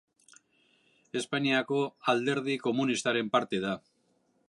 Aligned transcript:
Espainiako 1.21 1.83
Alderdi 2.15 2.59
Komunistaren 2.67 3.33
parte 3.37 3.65
da. 3.69 3.77